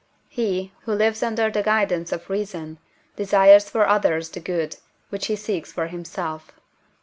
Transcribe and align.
He, 0.29 0.71
who 0.85 0.93
lives 0.95 1.21
under 1.21 1.51
the 1.51 1.61
guidance 1.61 2.11
of 2.11 2.27
reason, 2.27 2.79
desires 3.17 3.69
for 3.69 3.87
others 3.87 4.31
the 4.31 4.39
good 4.39 4.77
which 5.09 5.27
he 5.27 5.35
seeks 5.35 5.71
for 5.71 5.85
himself 5.85 6.47
(IV. 6.47 6.55